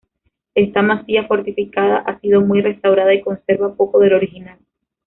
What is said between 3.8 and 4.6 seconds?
del original.